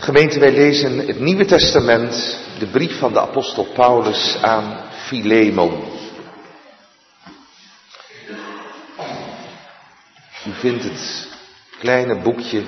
[0.00, 5.84] Gemeente, wij lezen het Nieuwe Testament, de brief van de apostel Paulus aan Philemon.
[10.46, 11.28] U vindt het
[11.78, 12.64] kleine boekje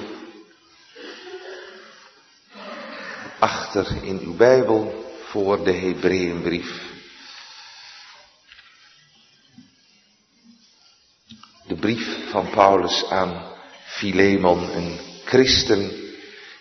[3.38, 6.82] achter in uw Bijbel voor de Hebreeënbrief.
[11.66, 13.42] De brief van Paulus aan
[13.84, 16.02] Philemon, een christen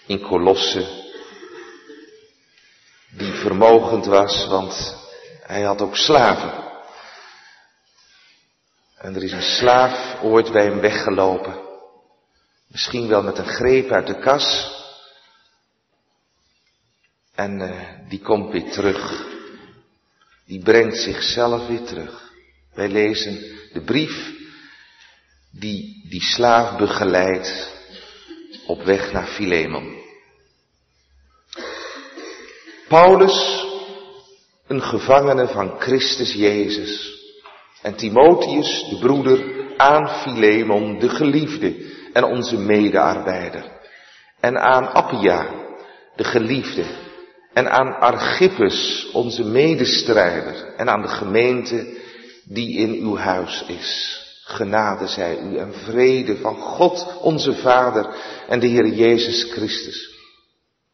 [0.06, 0.88] in Colosse,
[3.10, 4.96] die vermogend was, want
[5.44, 6.70] hij had ook slaven.
[8.98, 11.60] En er is een slaaf ooit bij hem weggelopen.
[12.68, 14.72] Misschien wel met een greep uit de kas.
[17.36, 19.26] En uh, die komt weer terug.
[20.46, 22.32] Die brengt zichzelf weer terug.
[22.74, 23.40] Wij lezen
[23.74, 24.32] de brief
[25.52, 27.70] die die slaaf begeleidt
[28.72, 30.00] op weg naar Filemon.
[32.88, 33.66] Paulus,
[34.68, 37.20] een gevangene van Christus Jezus.
[37.82, 39.40] En Timotheus, de broeder,
[39.78, 41.76] aan Filemon, de geliefde
[42.14, 43.64] en onze medearbeider.
[44.40, 45.48] En aan Appia,
[46.16, 46.86] de geliefde.
[47.54, 50.74] En aan Archippus, onze medestrijder.
[50.78, 51.98] En aan de gemeente
[52.44, 54.20] die in uw huis is.
[54.52, 58.16] Genade zij u en vrede van God, onze Vader
[58.48, 60.20] en de Heer Jezus Christus.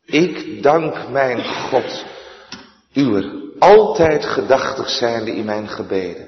[0.06, 2.06] Ik dank mijn God,
[2.94, 6.28] uwer, altijd gedachtig zijnde in mijn gebeden.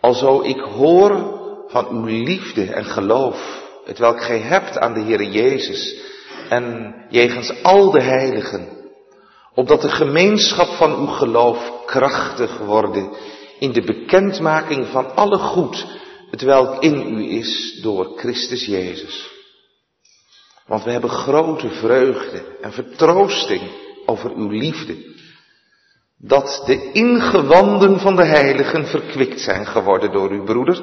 [0.00, 5.22] Alzo ik hoor van uw liefde en geloof, het welk gij hebt aan de Heer
[5.22, 6.00] Jezus
[6.48, 8.68] en jegens al de heiligen,
[9.54, 13.12] opdat de gemeenschap van uw geloof krachtig worden
[13.58, 15.86] in de bekendmaking van alle goed,
[16.40, 19.30] het in u is door Christus Jezus.
[20.66, 23.62] Want we hebben grote vreugde en vertroosting
[24.06, 25.14] over uw liefde.
[26.18, 30.82] Dat de ingewanden van de heiligen verkwikt zijn geworden door uw broeder.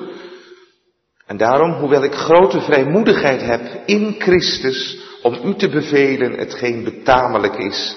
[1.25, 7.55] En daarom, hoewel ik grote vrijmoedigheid heb in Christus om u te bevelen hetgeen betamelijk
[7.55, 7.95] is,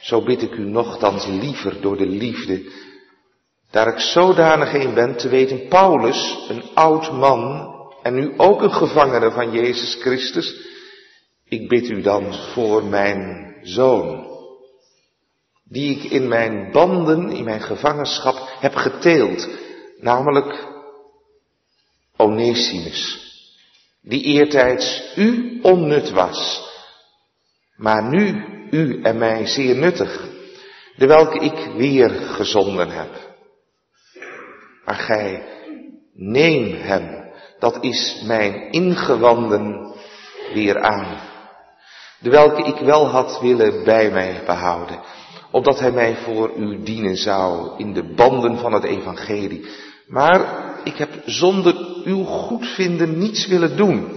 [0.00, 2.70] zo bid ik u nogthans liever door de liefde,
[3.70, 8.72] daar ik zodanig een ben te weten, Paulus, een oud man en nu ook een
[8.72, 10.54] gevangene van Jezus Christus,
[11.48, 14.26] ik bid u dan voor mijn zoon,
[15.64, 19.48] die ik in mijn banden, in mijn gevangenschap heb geteeld,
[19.98, 20.66] namelijk
[22.16, 23.24] Onesimus,
[24.02, 26.70] die eertijds u onnut was,
[27.76, 30.28] maar nu u en mij zeer nuttig,
[30.96, 33.25] de welke ik weer gezonden heb.
[34.86, 35.42] Maar gij,
[36.14, 37.24] neem hem
[37.58, 39.94] dat is mijn ingewanden
[40.54, 41.18] weer aan.
[42.18, 45.00] De welke ik wel had willen bij mij behouden,
[45.50, 49.66] opdat hij mij voor u dienen zou in de banden van het evangelie.
[50.06, 50.40] Maar
[50.84, 54.08] ik heb zonder uw goedvinden niets willen doen,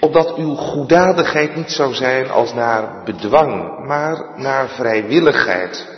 [0.00, 5.88] opdat uw goeddadigheid niet zou zijn als naar bedwang, maar naar vrijwilligheid.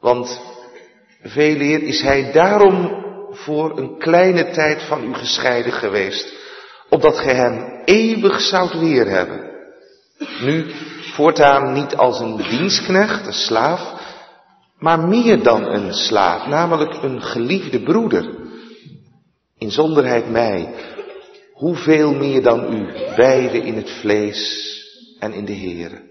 [0.00, 0.40] Want
[1.22, 6.32] veel eer is hij daarom voor een kleine tijd van u gescheiden geweest,
[6.88, 9.50] opdat gij hem eeuwig zoudt weer hebben.
[10.40, 10.70] Nu,
[11.14, 14.00] voortaan niet als een dienstknecht, een slaaf,
[14.78, 18.40] maar meer dan een slaaf, namelijk een geliefde broeder.
[19.58, 20.74] In zonderheid mij,
[21.52, 24.70] hoeveel meer dan u, beide in het vlees
[25.18, 26.10] en in de Heere.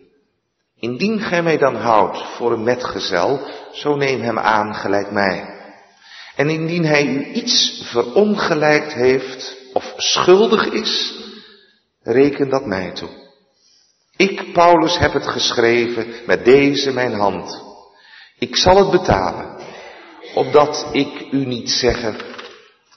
[0.76, 3.40] Indien gij mij dan houdt voor een metgezel,
[3.72, 5.51] zo neem hem aan gelijk mij.
[6.36, 11.20] En indien hij u iets verongelijkt heeft of schuldig is,
[12.04, 13.10] reken dat mij toe.
[14.16, 17.62] Ik, Paulus, heb het geschreven met deze mijn hand.
[18.40, 19.60] Ik zal het betalen,
[20.36, 22.16] opdat ik u niet zeggen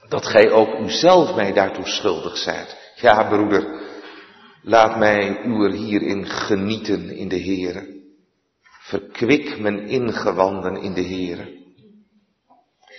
[0.08, 2.76] dat gij ook uzelf mij daartoe schuldig zijt.
[2.94, 3.80] Ja, broeder,
[4.62, 8.02] laat mij uw hierin genieten in de Heere.
[8.80, 11.63] Verkwik mijn ingewanden in de Heere.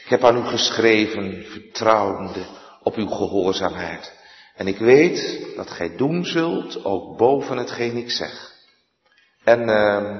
[0.05, 2.45] Ik heb aan u geschreven, vertrouwende
[2.83, 4.13] op uw gehoorzaamheid.
[4.55, 8.51] En ik weet dat gij doen zult, ook boven hetgeen ik zeg.
[9.43, 10.19] En uh,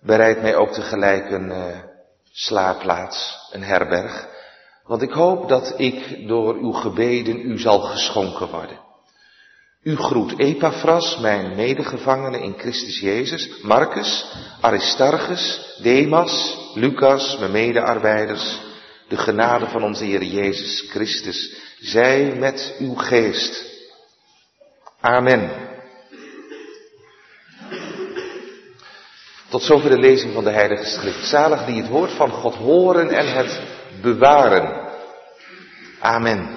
[0.00, 1.78] bereid mij ook tegelijk een uh,
[2.32, 4.28] slaapplaats, een herberg.
[4.84, 8.78] Want ik hoop dat ik door uw gebeden u zal geschonken worden.
[9.82, 14.26] U groet Epaphras, mijn medegevangene in Christus Jezus, Marcus,
[14.60, 18.66] Aristarchus, Demas, Lucas, mijn medearbeiders,
[19.08, 23.64] de genade van onze Heer Jezus Christus zij met uw geest.
[25.00, 25.50] Amen.
[29.48, 31.26] Tot zover de lezing van de Heilige Schrift.
[31.26, 33.60] Zalig die het woord van God horen en het
[34.02, 34.86] bewaren.
[36.00, 36.56] Amen.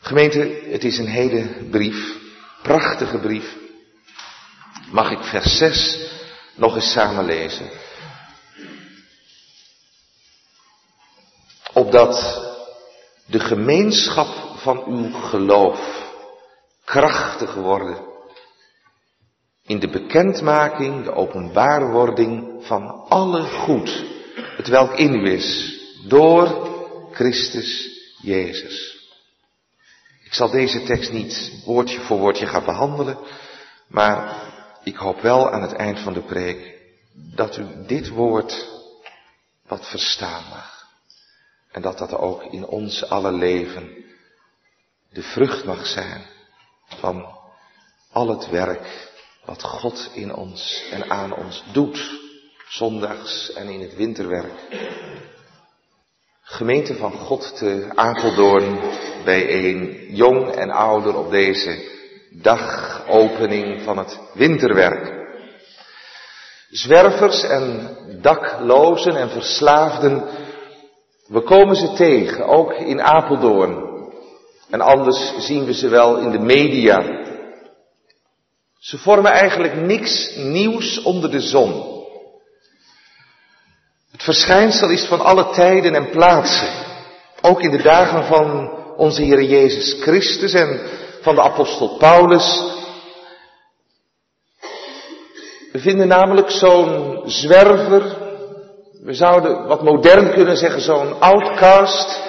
[0.00, 2.16] Gemeente, het is een hele brief,
[2.62, 3.54] prachtige brief.
[4.90, 6.10] Mag ik vers 6
[6.54, 7.70] nog eens samen lezen?
[11.76, 12.42] Opdat
[13.26, 16.12] de gemeenschap van uw geloof
[16.84, 17.98] krachtig worden
[19.66, 24.04] in de bekendmaking, de openbaarwording van alle goed,
[24.56, 25.78] het welk in u is,
[26.08, 26.68] door
[27.12, 27.88] Christus
[28.22, 29.08] Jezus.
[30.24, 33.18] Ik zal deze tekst niet woordje voor woordje gaan behandelen,
[33.88, 34.34] maar
[34.84, 36.78] ik hoop wel aan het eind van de preek
[37.34, 38.68] dat u dit woord
[39.66, 40.75] wat verstaan mag.
[41.76, 44.04] En dat dat ook in ons alle leven
[45.12, 46.22] de vrucht mag zijn
[46.86, 47.26] van
[48.12, 49.10] al het werk
[49.44, 52.10] wat God in ons en aan ons doet,
[52.68, 54.52] zondags en in het winterwerk.
[56.42, 58.80] Gemeente van God te Apeldoorn
[59.24, 61.90] bijeen, jong en ouder op deze
[62.30, 65.28] dagopening van het winterwerk.
[66.70, 70.45] Zwervers en daklozen en verslaafden,
[71.28, 73.84] we komen ze tegen, ook in Apeldoorn.
[74.70, 77.24] En anders zien we ze wel in de media.
[78.78, 81.94] Ze vormen eigenlijk niks nieuws onder de zon.
[84.10, 86.68] Het verschijnsel is van alle tijden en plaatsen.
[87.40, 90.80] Ook in de dagen van onze Heer Jezus Christus en
[91.20, 92.74] van de apostel Paulus.
[95.72, 98.25] We vinden namelijk zo'n zwerver,
[99.02, 102.20] we zouden wat modern kunnen zeggen, zo'n outcast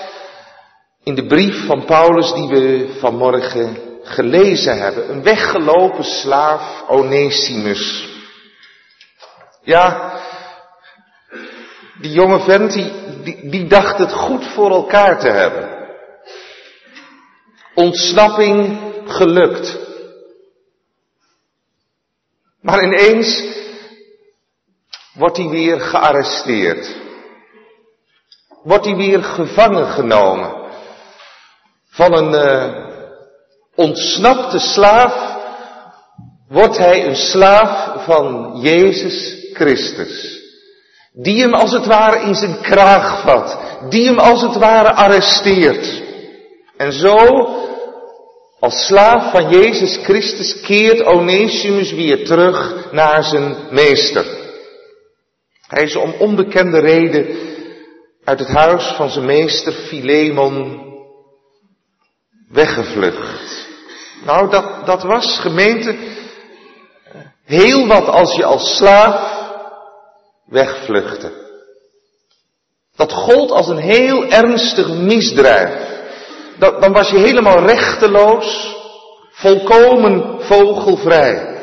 [1.03, 5.09] in de brief van Paulus die we vanmorgen gelezen hebben.
[5.09, 8.09] Een weggelopen slaaf, Onesimus.
[9.63, 10.13] Ja,
[12.01, 12.91] die jonge vent, die,
[13.23, 15.75] die, die dacht het goed voor elkaar te hebben.
[17.73, 19.79] Ontsnapping gelukt.
[22.61, 23.43] Maar ineens
[25.17, 26.95] wordt hij weer gearresteerd.
[28.63, 30.51] Wordt hij weer gevangen genomen.
[31.89, 32.85] Van een uh,
[33.75, 35.35] ontsnapte slaaf
[36.49, 40.41] wordt hij een slaaf van Jezus Christus.
[41.13, 43.57] Die hem als het ware in zijn kraag vat.
[43.89, 46.01] Die hem als het ware arresteert.
[46.77, 47.47] En zo
[48.59, 54.36] als slaaf van Jezus Christus keert Onesimus weer terug naar zijn meester.
[55.67, 57.37] Hij is om onbekende reden
[58.23, 60.85] uit het huis van zijn meester Philemon
[62.49, 63.67] weggevlucht.
[64.25, 65.95] Nou, dat, dat was gemeente
[67.45, 69.45] heel wat als je als slaaf
[70.45, 71.45] wegvluchtte.
[72.95, 75.95] Dat gold als een heel ernstig misdrijf
[76.57, 78.75] dan was je helemaal rechteloos,
[79.31, 81.56] volkomen vogelvrij.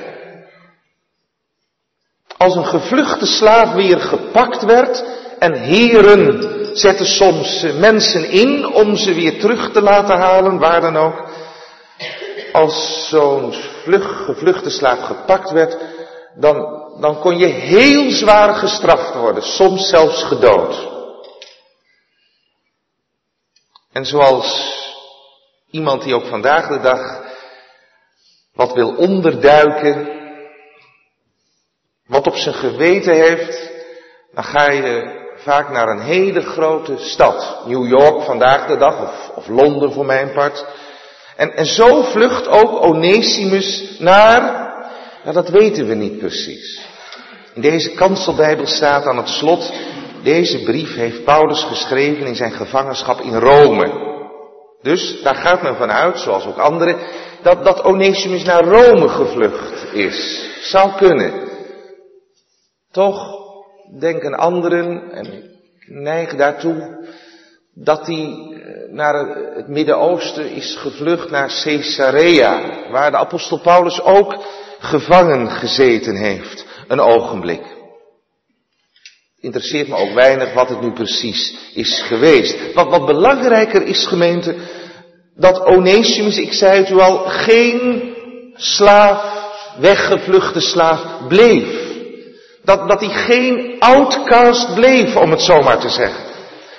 [2.36, 5.04] Als een gevluchte slaaf weer gepakt werd
[5.38, 10.96] en heren zetten soms mensen in om ze weer terug te laten halen, waar dan
[10.96, 11.28] ook.
[12.52, 13.52] Als zo'n
[14.24, 15.76] gevluchte slaaf gepakt werd,
[16.34, 20.93] dan, dan kon je heel zwaar gestraft worden, soms zelfs gedood.
[23.93, 24.72] En zoals
[25.74, 27.22] Iemand die ook vandaag de dag
[28.55, 30.23] wat wil onderduiken,
[32.06, 33.70] wat op zijn geweten heeft,
[34.34, 37.63] dan ga je vaak naar een hele grote stad.
[37.67, 40.65] New York vandaag de dag, of, of Londen voor mijn part.
[41.37, 44.43] En, en zo vlucht ook Onesimus naar,
[45.23, 46.81] nou dat weten we niet precies.
[47.55, 49.73] In deze kanselbijbel staat aan het slot,
[50.23, 54.13] deze brief heeft Paulus geschreven in zijn gevangenschap in Rome.
[54.82, 56.96] Dus daar gaat men vanuit, zoals ook anderen,
[57.43, 60.49] dat, dat Onesimus naar Rome gevlucht is.
[60.63, 61.54] Zou kunnen.
[62.94, 63.43] Toch
[63.98, 65.44] denken anderen, en ik
[65.86, 67.08] neig daartoe,
[67.74, 69.15] dat hij eh, naar
[69.55, 72.60] het Midden-Oosten is gevlucht naar Caesarea,
[72.91, 74.36] waar de apostel Paulus ook
[74.79, 77.74] gevangen gezeten heeft, een ogenblik
[79.44, 82.72] interesseert me ook weinig wat het nu precies is geweest.
[82.74, 84.55] Wat, wat belangrijker is, gemeente,
[85.36, 88.03] dat Onesimus, ik zei het u al, geen
[88.55, 89.22] slaaf,
[89.79, 91.83] weggevluchte slaaf bleef.
[92.64, 96.32] Dat, dat hij geen outcast bleef, om het zo maar te zeggen.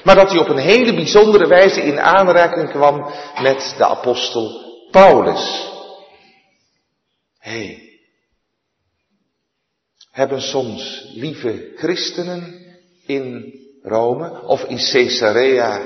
[0.03, 3.11] Maar dat hij op een hele bijzondere wijze in aanraking kwam
[3.41, 4.61] met de apostel
[4.91, 5.73] Paulus.
[7.39, 7.99] Hé, hey,
[10.11, 12.65] hebben soms lieve christenen
[13.05, 15.81] in Rome of in Caesarea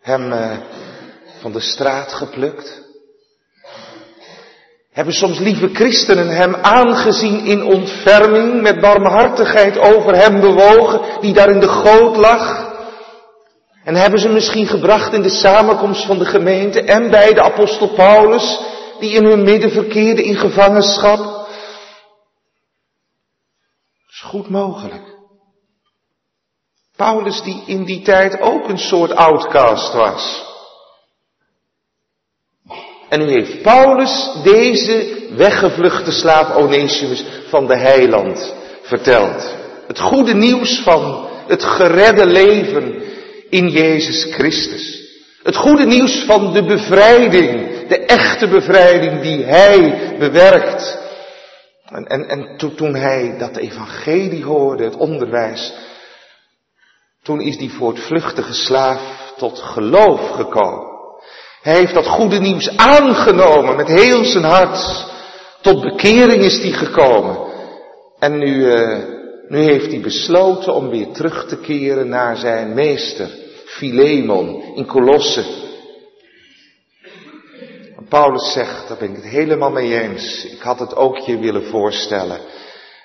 [0.00, 0.58] hem uh,
[1.40, 2.87] van de straat geplukt?
[4.98, 11.50] Hebben soms lieve christenen hem aangezien in ontferming, met barmhartigheid over hem bewogen, die daar
[11.50, 12.72] in de goot lag?
[13.84, 17.88] En hebben ze misschien gebracht in de samenkomst van de gemeente en bij de apostel
[17.88, 18.60] Paulus,
[18.98, 21.48] die in hun midden verkeerde in gevangenschap?
[24.08, 25.16] Is goed mogelijk.
[26.96, 30.47] Paulus die in die tijd ook een soort outcast was.
[33.08, 39.54] En nu heeft Paulus deze weggevluchte slaaf Onesimus van de heiland verteld.
[39.86, 43.02] Het goede nieuws van het geredde leven
[43.50, 45.06] in Jezus Christus.
[45.42, 50.98] Het goede nieuws van de bevrijding, de echte bevrijding die Hij bewerkt.
[51.84, 55.72] En, en, en toen, hij dat evangelie hoorde, het onderwijs,
[57.22, 60.87] toen is die voortvluchtige slaaf tot geloof gekomen.
[61.62, 65.06] Hij heeft dat goede nieuws aangenomen met heel zijn hart.
[65.60, 67.38] Tot bekering is hij gekomen.
[68.18, 68.98] En nu, uh,
[69.48, 73.28] nu heeft hij besloten om weer terug te keren naar zijn meester,
[73.64, 75.44] Philemon, in Colosse.
[78.08, 80.44] Paulus zegt, daar ben ik het helemaal mee eens.
[80.44, 82.38] Ik had het ook je willen voorstellen.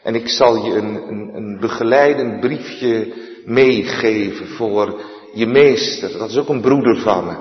[0.04, 3.14] En ik zal je een, een, een begeleidend briefje
[3.46, 5.02] meegeven voor
[5.34, 6.18] je meester.
[6.18, 7.36] Dat is ook een broeder van me.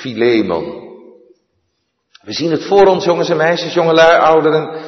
[0.00, 0.84] Philemon.
[2.22, 4.80] We zien het voor ons, jongens en meisjes, jongelui, ouderen.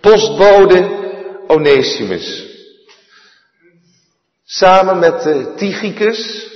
[0.00, 0.88] Postbode
[1.46, 2.52] Onesimus.
[4.44, 6.48] Samen met uh, Tychicus,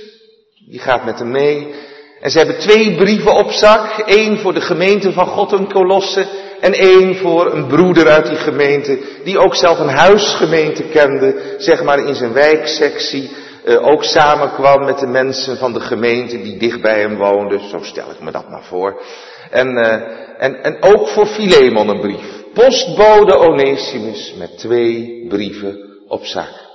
[0.69, 1.73] die gaat met hem mee.
[2.21, 3.99] En ze hebben twee brieven op zak.
[3.99, 6.27] één voor de gemeente van God in Colosse
[6.59, 11.83] en één voor een broeder uit die gemeente, die ook zelf een huisgemeente kende, zeg
[11.83, 13.29] maar in zijn wijksectie
[13.65, 17.69] uh, ook samenkwam met de mensen van de gemeente die dicht bij hem woonden.
[17.69, 19.01] Zo stel ik me dat maar voor.
[19.49, 19.93] En, uh,
[20.37, 22.43] en, en ook voor Philemon een brief.
[22.53, 26.67] Postbode Onesimus met twee brieven op zak.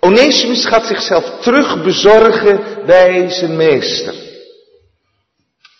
[0.00, 4.14] Onesimus gaat zichzelf terug bezorgen bij zijn meester.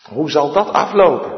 [0.09, 1.37] Hoe zal dat aflopen?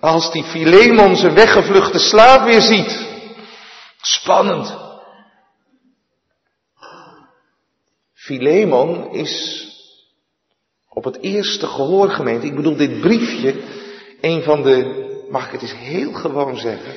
[0.00, 3.06] Als die Philemon zijn weggevluchte slaaf weer ziet.
[4.00, 4.85] Spannend.
[8.26, 9.64] Philemon is
[10.88, 13.54] op het eerste gehoorgemeente, ik bedoel dit briefje,
[14.20, 16.94] een van de, mag ik het eens heel gewoon zeggen,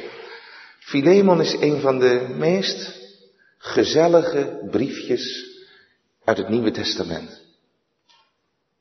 [0.80, 3.00] Philemon is een van de meest
[3.58, 5.46] gezellige briefjes
[6.24, 7.42] uit het Nieuwe Testament.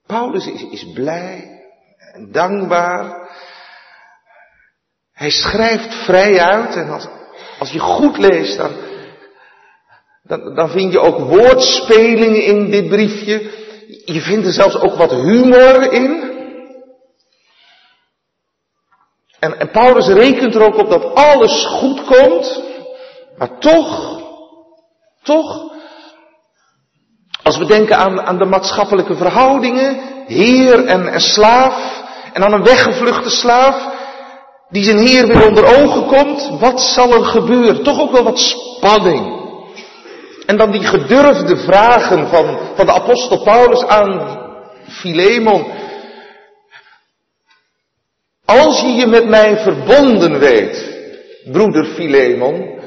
[0.06, 1.62] Paulus is, is blij
[2.12, 3.30] en dankbaar.
[5.12, 6.88] Hij schrijft vrij uit en
[7.58, 8.87] als je goed leest, dan,
[10.28, 13.50] dan, dan vind je ook woordspelingen in dit briefje.
[14.04, 16.26] Je vindt er zelfs ook wat humor in.
[19.40, 22.62] En, en Paulus rekent er ook op dat alles goed komt.
[23.38, 24.20] Maar toch,
[25.22, 25.72] toch,
[27.42, 32.64] als we denken aan, aan de maatschappelijke verhoudingen, heer en, en slaaf, en aan een
[32.64, 33.96] weggevluchte slaaf,
[34.68, 37.82] die zijn heer weer onder ogen komt, wat zal er gebeuren?
[37.82, 39.37] Toch ook wel wat spanning.
[40.48, 44.38] En dan die gedurfde vragen van, van de apostel Paulus aan
[44.88, 45.72] Philemon.
[48.44, 50.96] Als je je met mij verbonden weet,
[51.44, 52.80] broeder Philemon,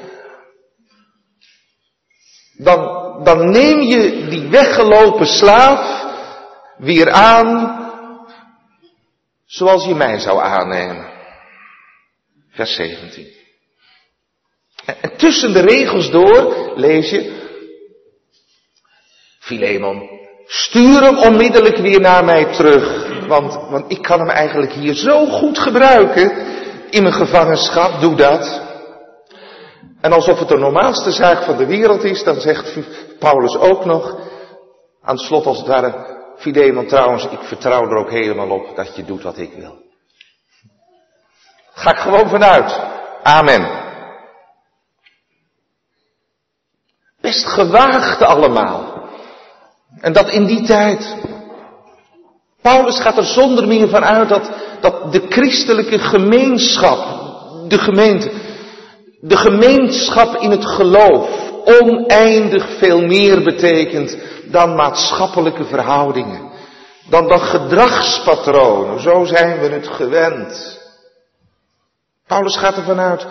[2.57, 2.79] dan,
[3.23, 6.03] dan neem je die weggelopen slaaf
[6.77, 7.79] weer aan
[9.45, 11.09] zoals je mij zou aannemen.
[12.49, 13.27] Vers 17.
[15.01, 17.40] En tussen de regels door lees je,
[19.51, 20.09] Filemon,
[20.45, 23.09] stuur hem onmiddellijk weer naar mij terug.
[23.27, 26.31] Want, want ik kan hem eigenlijk hier zo goed gebruiken
[26.89, 28.01] in mijn gevangenschap.
[28.01, 28.61] Doe dat.
[30.01, 32.77] En alsof het de normaalste zaak van de wereld is, dan zegt
[33.19, 34.17] Paulus ook nog,
[35.01, 38.95] aan het slot als het ware, Filemon trouwens, ik vertrouw er ook helemaal op dat
[38.95, 39.79] je doet wat ik wil.
[41.73, 42.79] Ga ik gewoon vanuit.
[43.23, 43.79] Amen.
[47.21, 49.00] Best gewaagd allemaal.
[49.99, 51.15] En dat in die tijd.
[52.61, 56.99] Paulus gaat er zonder meer van uit dat, dat de christelijke gemeenschap,
[57.67, 58.31] de gemeente,
[59.19, 61.29] de gemeenschap in het geloof
[61.65, 66.49] oneindig veel meer betekent dan maatschappelijke verhoudingen.
[67.09, 70.79] Dan, dan gedragspatronen, zo zijn we het gewend.
[72.27, 73.25] Paulus gaat ervan uit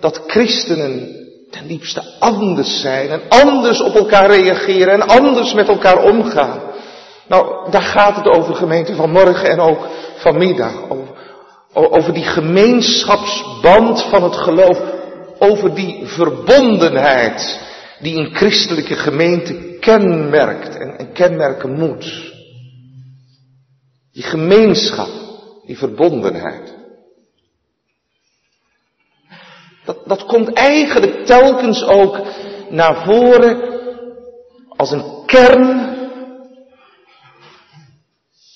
[0.00, 1.25] dat christenen
[1.58, 6.60] ten diepste anders zijn en anders op elkaar reageren en anders met elkaar omgaan.
[7.28, 10.72] Nou, daar gaat het over gemeente van morgen en ook vanmiddag.
[10.88, 11.14] Over,
[11.72, 14.80] over die gemeenschapsband van het geloof.
[15.38, 17.60] Over die verbondenheid
[18.00, 22.32] die een christelijke gemeente kenmerkt en, en kenmerken moet.
[24.12, 25.08] Die gemeenschap,
[25.66, 26.75] die verbondenheid.
[29.86, 32.20] Dat, dat komt eigenlijk telkens ook
[32.70, 33.74] naar voren
[34.68, 35.96] als een kern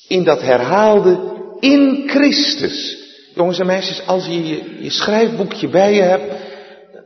[0.08, 1.18] in dat herhaalde
[1.60, 2.98] in Christus.
[3.34, 6.32] Jongens en meisjes, als je je, je schrijfboekje bij je hebt,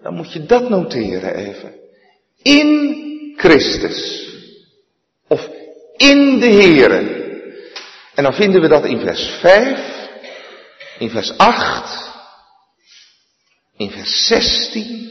[0.02, 1.74] dan moet je dat noteren even.
[2.42, 4.28] In Christus.
[5.28, 5.48] Of
[5.96, 7.22] in de Here.
[8.14, 10.08] En dan vinden we dat in vers 5,
[10.98, 12.13] in vers 8,
[13.76, 15.10] in vers 16,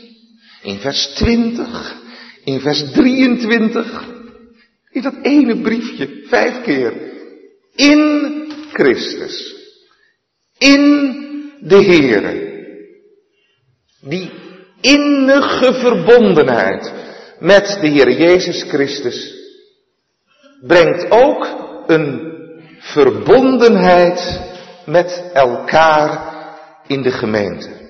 [0.64, 2.02] in vers 20,
[2.44, 4.12] in vers 23.
[4.92, 6.94] In dat ene briefje, vijf keer.
[7.76, 8.02] In
[8.74, 9.56] Christus.
[10.58, 11.12] In
[11.60, 12.52] de Heere.
[14.02, 14.32] Die
[14.82, 16.92] innige verbondenheid
[17.40, 19.34] met de Heer Jezus Christus
[20.62, 21.48] brengt ook
[21.88, 22.32] een
[22.80, 24.40] verbondenheid
[24.86, 26.34] met elkaar
[26.88, 27.83] in de gemeente.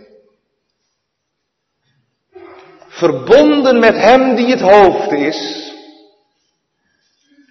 [2.94, 5.72] Verbonden met Hem die het hoofd is,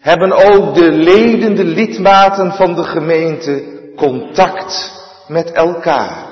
[0.00, 4.92] hebben ook de leden, de lidmaten van de gemeente contact
[5.28, 6.30] met elkaar.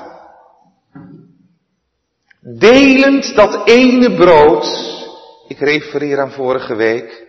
[2.41, 4.65] Delend dat ene brood,
[5.47, 7.27] ik refereer aan vorige week,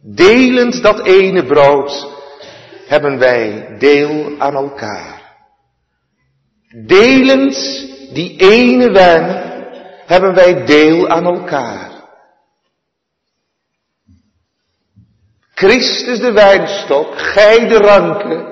[0.00, 2.08] delend dat ene brood
[2.86, 5.22] hebben wij deel aan elkaar.
[6.86, 7.54] Delend
[8.12, 9.51] die ene wijn
[10.06, 11.90] hebben wij deel aan elkaar.
[15.54, 18.50] Christus de wijnstok, gij de ranken.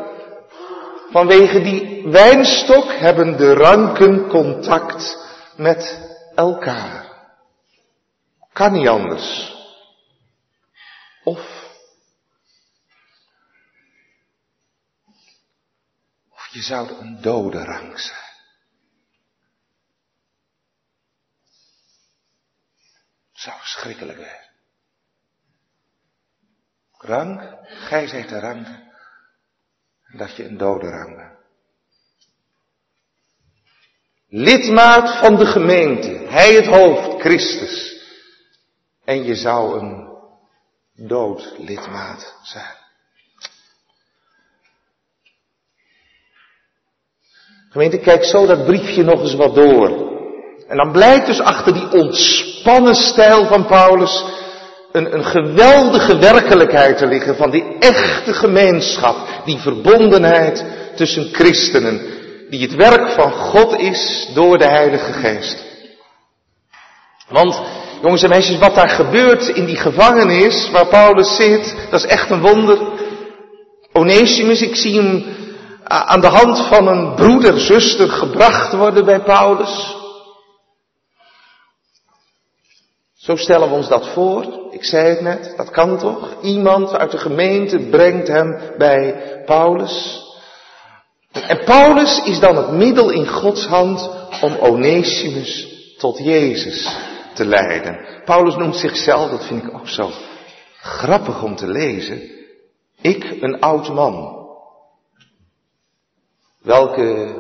[1.11, 7.07] Vanwege die wijnstok hebben de ranken contact met elkaar.
[8.53, 9.55] Kan niet anders.
[11.25, 11.41] Of,
[16.31, 18.30] of je zou een dode rank zijn.
[23.41, 24.49] Zou schrikkelijk zijn.
[26.93, 28.67] Rank, gij zegt de rank,
[30.13, 31.39] dat je een dode rank bent.
[34.29, 38.05] Lidmaat van de gemeente, hij het hoofd, Christus.
[39.05, 40.19] En je zou een
[40.95, 42.77] dood lidmaat zijn.
[47.71, 50.10] Gemeente, kijk zo dat briefje nog eens wat door.
[50.71, 54.25] En dan blijkt dus achter die ontspannen stijl van Paulus
[54.93, 60.65] een, een geweldige werkelijkheid te liggen van die echte gemeenschap, die verbondenheid
[60.97, 62.01] tussen christenen,
[62.51, 65.59] die het werk van God is door de Heilige Geest.
[67.29, 67.61] Want,
[68.03, 72.31] jongens en meisjes, wat daar gebeurt in die gevangenis waar Paulus zit, dat is echt
[72.31, 72.79] een wonder.
[73.93, 75.25] Onesimus, ik zie hem
[75.85, 79.99] aan de hand van een broeder, zuster gebracht worden bij Paulus.
[83.31, 84.69] Zo stellen we ons dat voor.
[84.71, 86.43] Ik zei het net, dat kan toch?
[86.43, 90.25] Iemand uit de gemeente brengt hem bij Paulus.
[91.33, 96.97] En Paulus is dan het middel in Gods hand om Onesimus tot Jezus
[97.35, 98.23] te leiden.
[98.25, 100.11] Paulus noemt zichzelf, dat vind ik ook zo
[100.81, 102.31] grappig om te lezen,
[103.01, 104.47] ik een oud man.
[106.63, 107.35] Welke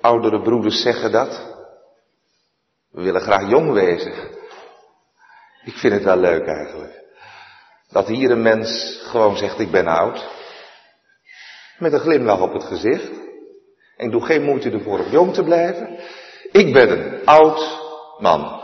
[0.00, 1.40] oudere broeders zeggen dat?
[2.90, 4.36] We willen graag jong wezen.
[5.68, 6.92] Ik vind het wel leuk eigenlijk.
[7.90, 10.26] Dat hier een mens gewoon zegt, ik ben oud.
[11.78, 13.10] Met een glimlach op het gezicht.
[13.96, 15.98] En ik doe geen moeite ervoor om jong te blijven.
[16.52, 17.80] Ik ben een oud
[18.18, 18.60] man.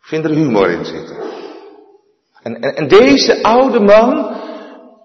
[0.00, 1.16] Ik vind er humor in zitten.
[2.42, 4.36] En, en, deze oude man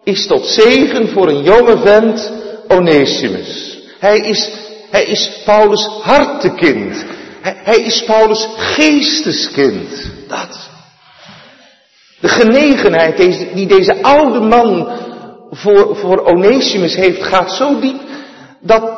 [0.03, 2.31] is tot zegen voor een jonge vent
[2.67, 3.79] Onesimus.
[3.99, 4.51] Hij is,
[4.89, 7.05] hij is Paulus hartekind.
[7.41, 10.19] Hij is Paulus geesteskind.
[10.31, 10.69] Dat.
[12.19, 13.17] De genegenheid
[13.53, 14.97] die deze oude man
[15.49, 18.01] voor, voor Onesimus heeft, gaat zo diep
[18.59, 18.91] dat,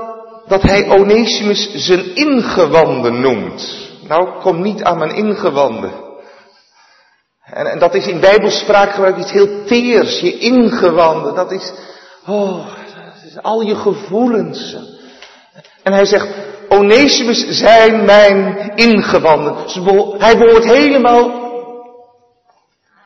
[0.47, 3.89] dat hij Onesimus zijn ingewanden noemt.
[4.07, 5.91] Nou, kom niet aan mijn ingewanden.
[7.43, 11.35] En, en dat is in bijbelspraak iets heel teers, je ingewanden.
[11.35, 11.73] Dat is,
[12.25, 12.65] oh,
[12.95, 14.75] dat is al je gevoelens.
[15.83, 16.27] En hij zegt,
[16.73, 19.55] Onesimus zijn mijn ingewanden.
[20.17, 21.41] Hij behoort helemaal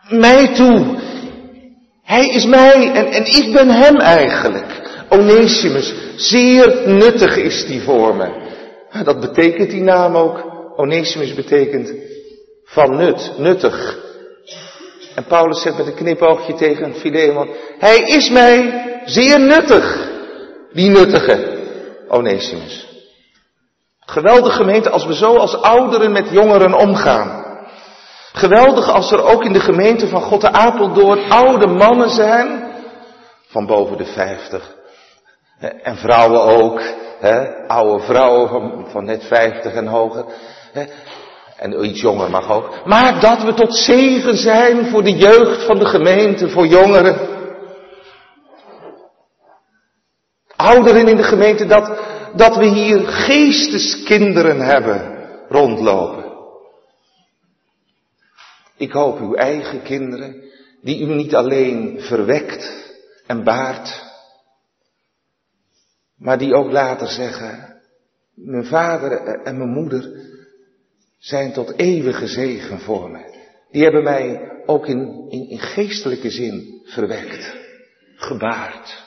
[0.09, 0.85] mij toe.
[2.03, 4.65] Hij is mij en, en ik ben hem eigenlijk.
[5.09, 8.29] Onesimus, zeer nuttig is die voor me.
[9.03, 10.55] Dat betekent die naam ook.
[10.75, 11.93] Onesimus betekent
[12.65, 13.97] van nut, nuttig.
[15.15, 17.49] En Paulus zegt met een knipoogje tegen Filemon,
[17.79, 20.09] hij is mij zeer nuttig,
[20.73, 21.57] die nuttige
[22.07, 22.86] Onesimus.
[24.09, 27.45] Geweldige gemeente als we zo als ouderen met jongeren omgaan.
[28.33, 32.71] Geweldig als er ook in de gemeente van God Apeldoorn oude mannen zijn,
[33.47, 34.75] van boven de vijftig.
[35.83, 36.81] En vrouwen ook,
[37.19, 40.25] hè, oude vrouwen van, net vijftig en hoger.
[40.71, 40.85] Hè,
[41.57, 42.69] en iets jonger mag ook.
[42.85, 47.17] Maar dat we tot zegen zijn voor de jeugd van de gemeente, voor jongeren.
[50.55, 51.91] Ouderen in de gemeente, dat,
[52.37, 56.25] dat we hier geesteskinderen hebben rondlopen.
[58.77, 60.43] Ik hoop uw eigen kinderen,
[60.81, 62.93] die u niet alleen verwekt
[63.25, 64.05] en baart,
[66.15, 67.81] maar die ook later zeggen,
[68.33, 70.25] mijn vader en mijn moeder
[71.17, 73.45] zijn tot eeuwige zegen voor me.
[73.71, 77.55] Die hebben mij ook in, in, in geestelijke zin verwekt,
[78.15, 79.05] gebaard.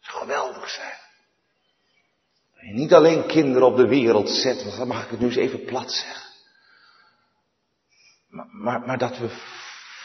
[0.00, 1.00] zou geweldig zijn.
[2.70, 5.64] Niet alleen kinderen op de wereld zetten, want dan mag ik het nu eens even
[5.64, 6.30] plat zeggen.
[8.28, 9.28] Maar, maar, maar dat we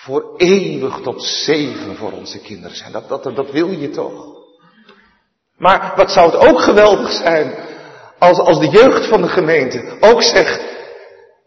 [0.02, 2.92] voor eeuwig tot zegen voor onze kinderen zijn.
[2.92, 4.36] Dat, dat, dat wil je toch?
[5.58, 7.56] Maar wat zou het ook geweldig zijn
[8.18, 10.76] als, als de jeugd van de gemeente ook zegt,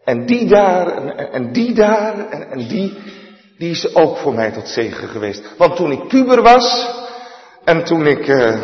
[0.03, 2.97] en die daar, en, en die daar, en, en, die,
[3.57, 5.57] die is ook voor mij tot zegen geweest.
[5.57, 6.89] Want toen ik puber was,
[7.63, 8.61] en toen ik, uh,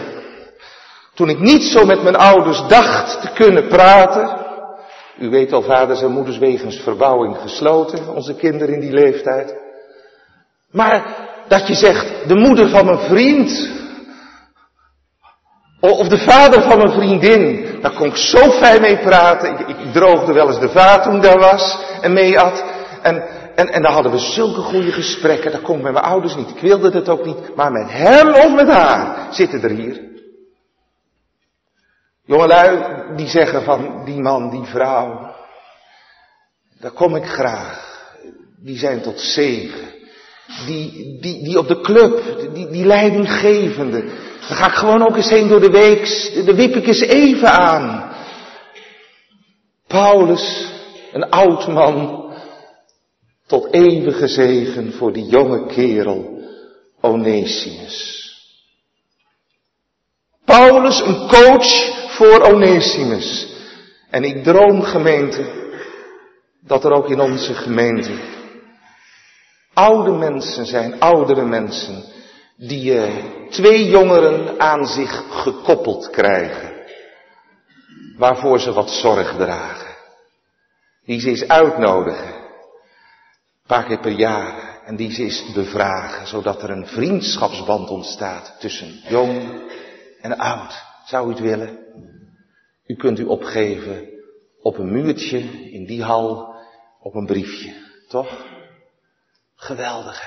[1.18, 4.46] toen ik niet zo met mijn ouders dacht te kunnen praten,
[5.20, 9.56] u weet al, vaders en moeders wegens verbouwing gesloten, onze kinderen in die leeftijd.
[10.72, 11.06] Maar
[11.48, 13.70] dat je zegt, de moeder van mijn vriend,
[15.80, 19.60] of de vader van mijn vriendin, daar kon ik zo fijn mee praten.
[19.68, 22.64] Ik, droogde wel eens de vaat toen daar was en mee at.
[23.02, 23.24] En,
[23.56, 25.52] en, en daar hadden we zulke goede gesprekken.
[25.52, 26.50] Dat kon ik met mijn ouders niet.
[26.50, 27.56] Ik wilde het ook niet.
[27.56, 30.16] Maar met hem of met haar zitten er hier.
[32.28, 35.36] Jongelui die zeggen van die man, die vrouw.
[36.80, 37.96] Daar kom ik graag.
[38.60, 39.96] Die zijn tot zegen.
[40.66, 44.02] Die, die, die op de club, die, die leidinggevende.
[44.48, 47.52] Dan ga ik gewoon ook eens heen door de week, de wip ik eens even
[47.52, 48.16] aan.
[49.88, 50.68] Paulus,
[51.12, 52.26] een oud man,
[53.46, 56.42] tot eeuwige zegen voor die jonge kerel,
[57.02, 58.16] Onesimus.
[60.46, 63.56] Paulus, een coach voor Onesimus.
[64.10, 65.46] En ik droom gemeente,
[66.62, 68.12] dat er ook in onze gemeente
[69.78, 72.04] oude mensen zijn, oudere mensen,
[72.56, 73.14] die uh,
[73.50, 76.74] twee jongeren aan zich gekoppeld krijgen,
[78.18, 79.96] waarvoor ze wat zorg dragen.
[81.06, 86.64] Die ze eens uitnodigen, een paar keer per jaar, en die ze eens bevragen, zodat
[86.64, 89.62] er een vriendschapsband ontstaat tussen jong
[90.22, 90.87] en oud.
[91.08, 91.78] Zou u het willen?
[92.86, 94.10] U kunt u opgeven
[94.62, 95.40] op een muurtje
[95.72, 96.56] in die hal
[97.00, 97.74] op een briefje,
[98.08, 98.46] toch?
[99.56, 100.24] Geweldig.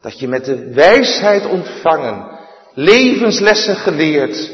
[0.00, 2.38] Dat je met de wijsheid ontvangen,
[2.74, 4.50] levenslessen geleerd,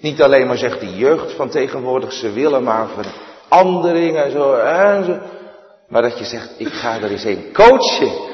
[0.00, 5.04] niet alleen maar zegt die jeugd van tegenwoordig, ze willen maar verandering en zo, en
[5.04, 5.20] zo.
[5.88, 8.28] Maar dat je zegt, ik ga er eens een coachen.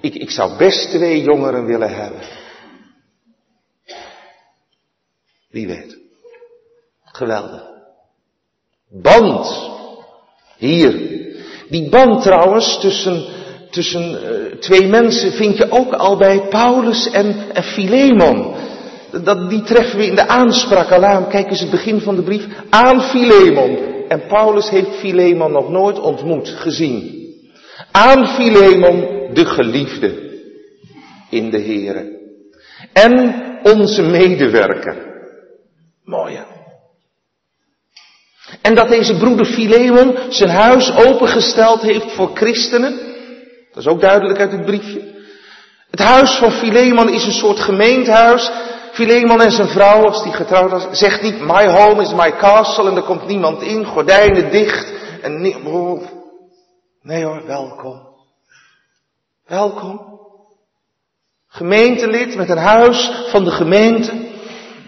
[0.00, 2.20] Ik, ik zou best twee jongeren willen hebben.
[5.50, 5.99] Wie weet.
[7.20, 7.62] Geweldig.
[8.88, 9.70] Band.
[10.56, 10.92] Hier.
[11.68, 13.24] Die band trouwens tussen
[13.70, 18.54] tussen uh, twee mensen vind je ook al bij Paulus en, en Philemon.
[19.24, 21.28] Dat, die treffen we in de aanspraak al aan.
[21.28, 22.46] Kijk eens het begin van de brief.
[22.70, 23.78] Aan Philemon.
[24.08, 27.28] En Paulus heeft Philemon nog nooit ontmoet, gezien.
[27.90, 30.38] Aan Philemon, de geliefde
[31.30, 32.18] in de Here.
[32.92, 34.96] En onze medewerker.
[36.04, 36.38] Mooi?
[38.62, 42.98] En dat deze broeder Philemon zijn huis opengesteld heeft voor christenen.
[43.72, 45.18] Dat is ook duidelijk uit het briefje.
[45.90, 48.50] Het huis van Philemon is een soort gemeentehuis.
[48.92, 52.90] Philemon en zijn vrouw, als die getrouwd was, zegt niet, my home is my castle
[52.90, 54.92] en er komt niemand in, gordijnen dicht.
[55.22, 55.56] En niet,
[57.02, 58.08] nee hoor, welkom.
[59.46, 60.18] Welkom.
[61.48, 64.12] Gemeentelid met een huis van de gemeente.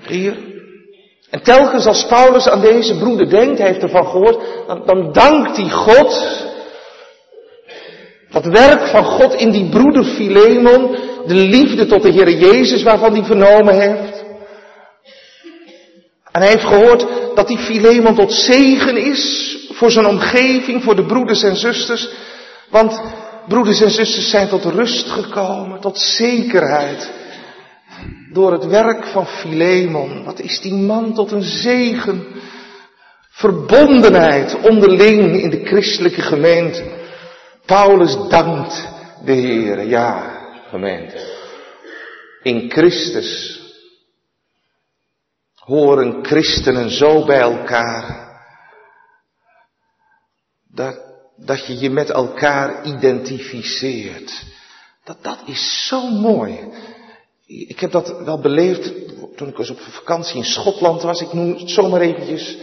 [0.07, 0.52] Hier.
[1.33, 5.57] En telkens als Paulus aan deze broeder denkt, hij heeft ervan gehoord, dan, dan dankt
[5.57, 6.27] hij God.
[8.31, 13.13] Dat werk van God in die broeder Filemon, de liefde tot de Heer Jezus waarvan
[13.13, 14.25] hij vernomen heeft.
[16.33, 21.07] En hij heeft gehoord dat die Filemon tot zegen is voor zijn omgeving, voor de
[21.07, 22.09] broeders en zusters.
[22.71, 23.01] Want
[23.49, 27.11] broeders en zusters zijn tot rust gekomen, tot zekerheid.
[28.33, 30.25] Door het werk van Filemon.
[30.25, 32.27] Wat is die man tot een zegen.
[33.31, 37.01] Verbondenheid onderling in de christelijke gemeente.
[37.67, 38.89] Paulus dankt
[39.25, 39.87] de Heer.
[39.87, 41.41] Ja, gemeente.
[42.43, 43.61] In Christus
[45.55, 48.31] horen christenen zo bij elkaar.
[50.69, 51.01] Dat,
[51.37, 54.45] dat je je met elkaar identificeert.
[55.05, 56.73] Dat, dat is zo mooi.
[57.59, 58.93] Ik heb dat wel beleefd
[59.37, 61.21] toen ik eens op vakantie in Schotland was.
[61.21, 62.57] Ik noem het zomaar eventjes.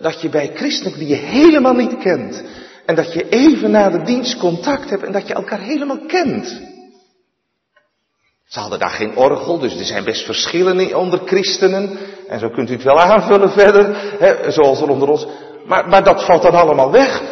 [0.00, 2.42] Dat je bij christenen die je helemaal niet kent.
[2.86, 6.60] En dat je even na de dienst contact hebt en dat je elkaar helemaal kent.
[8.46, 11.98] Ze hadden daar geen orgel, dus er zijn best verschillen onder christenen.
[12.28, 15.26] En zo kunt u het wel aanvullen verder, hè, zoals er onder ons.
[15.66, 17.22] Maar, maar dat valt dan allemaal weg.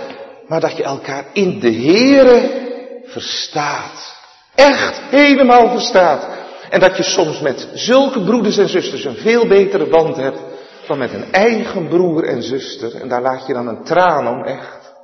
[0.46, 2.64] Maar dat je elkaar in de Here
[3.04, 4.14] verstaat.
[4.54, 6.45] Echt helemaal verstaat.
[6.70, 10.38] En dat je soms met zulke broeders en zusters een veel betere band hebt
[10.86, 12.94] dan met een eigen broer en zuster.
[12.94, 14.94] En daar laat je dan een traan om, echt.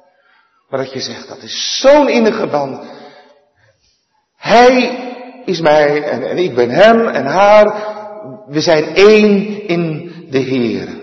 [0.68, 2.84] Maar dat je zegt, dat is zo'n innige band.
[4.36, 4.98] Hij
[5.44, 7.90] is mij en, en ik ben hem en haar.
[8.46, 11.00] We zijn één in de Heer.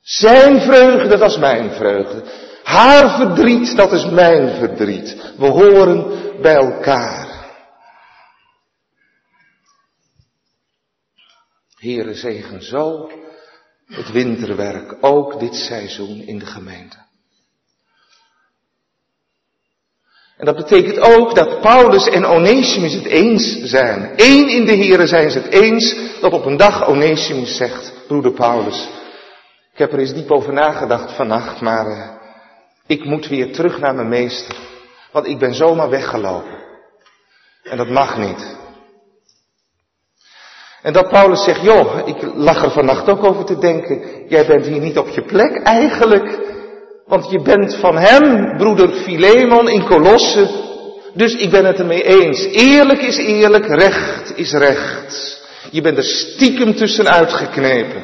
[0.00, 2.22] Zijn vreugde, dat is mijn vreugde.
[2.64, 5.32] Haar verdriet, dat is mijn verdriet.
[5.38, 6.06] We horen
[6.42, 7.32] bij elkaar.
[11.74, 13.10] Heere, zegen zo
[13.86, 16.96] het winterwerk, ook dit seizoen in de gemeente.
[20.36, 24.12] En dat betekent ook dat Paulus en Onesimus het eens zijn.
[24.16, 28.32] Eén in de Here zijn ze het eens dat op een dag Onesimus zegt, broeder
[28.32, 28.88] Paulus,
[29.72, 32.13] ik heb er eens diep over nagedacht vannacht, maar uh,
[32.86, 34.56] ik moet weer terug naar mijn meester.
[35.12, 36.62] Want ik ben zomaar weggelopen.
[37.62, 38.56] En dat mag niet.
[40.82, 44.28] En dat Paulus zegt, joh, ik lag er vannacht ook over te denken.
[44.28, 46.38] Jij bent hier niet op je plek eigenlijk.
[47.06, 50.50] Want je bent van hem, broeder Filemon in Kolosse.
[51.14, 52.44] Dus ik ben het ermee eens.
[52.44, 55.42] Eerlijk is eerlijk, recht is recht.
[55.70, 58.02] Je bent er stiekem tussenuit geknepen.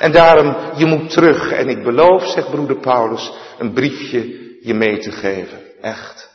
[0.00, 1.52] En daarom, je moet terug.
[1.52, 5.82] En ik beloof, zegt broeder Paulus, een briefje je mee te geven.
[5.82, 6.30] Echt.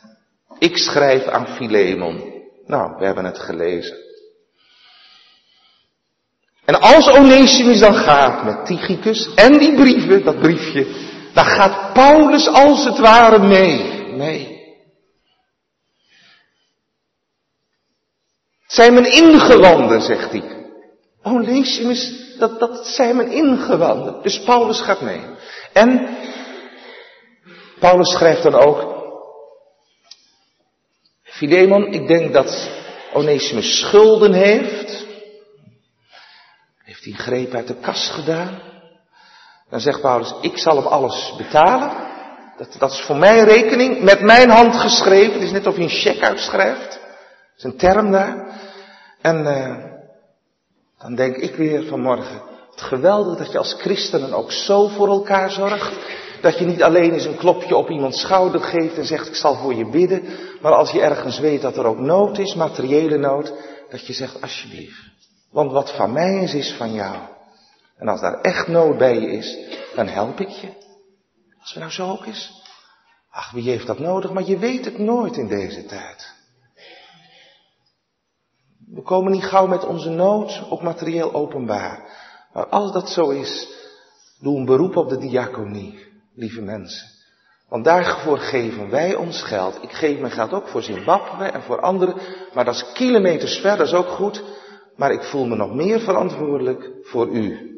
[0.58, 2.34] Ik schrijf aan Filemon.
[2.66, 3.96] Nou, we hebben het gelezen.
[6.64, 10.86] En als Onesimus dan gaat met Tychicus en die brieven, dat briefje,
[11.32, 13.94] dan gaat Paulus als het ware mee.
[18.62, 20.42] Het zijn mijn ingewanden, zegt hij.
[21.22, 24.22] Onesimus, dat, zijn mijn ingewanden.
[24.22, 25.20] Dus Paulus gaat mee.
[25.72, 26.16] En
[27.78, 28.94] Paulus schrijft dan ook,
[31.22, 32.70] Filemon, ik denk dat
[33.12, 35.06] Onesimus schulden heeft.
[36.84, 38.60] Heeft hij greep uit de kas gedaan?
[39.70, 41.90] Dan zegt Paulus, ik zal hem alles betalen.
[42.56, 45.32] Dat, dat is voor mijn rekening, met mijn hand geschreven.
[45.32, 46.90] Het is net of je een cheque uitschrijft.
[46.90, 48.46] Dat is een term daar.
[49.20, 49.85] En uh,
[50.98, 55.50] dan denk ik weer vanmorgen, het geweldig dat je als christenen ook zo voor elkaar
[55.50, 55.98] zorgt.
[56.40, 59.54] Dat je niet alleen eens een klopje op iemands schouder geeft en zegt ik zal
[59.54, 60.22] voor je bidden.
[60.60, 63.52] Maar als je ergens weet dat er ook nood is, materiële nood,
[63.90, 65.00] dat je zegt alsjeblieft.
[65.50, 67.16] Want wat van mij is, is van jou.
[67.96, 69.58] En als daar echt nood bij je is,
[69.94, 70.68] dan help ik je.
[71.60, 72.64] Als we nou zo ook is.
[73.30, 74.32] Ach, wie heeft dat nodig?
[74.32, 76.35] Maar je weet het nooit in deze tijd.
[78.94, 82.00] We komen niet gauw met onze nood, ook materieel openbaar.
[82.52, 83.68] Maar als dat zo is,
[84.40, 85.98] doe een beroep op de diaconie,
[86.34, 87.08] lieve mensen.
[87.68, 89.82] Want daarvoor geven wij ons geld.
[89.82, 92.14] Ik geef mijn geld ook voor Zimbabwe en voor anderen.
[92.54, 94.42] Maar dat is kilometers ver, dat is ook goed.
[94.96, 97.74] Maar ik voel me nog meer verantwoordelijk voor u.